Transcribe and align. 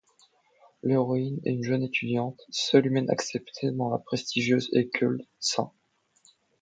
L'héroïne 0.81 1.39
est 1.45 1.51
une 1.51 1.63
jeune 1.63 1.83
étudiante, 1.83 2.41
seule 2.49 2.87
humaine 2.87 3.11
acceptée 3.11 3.69
dans 3.69 3.91
la 3.91 3.99
prestigieuse 3.99 4.67
école 4.73 5.21
St. 5.39 5.61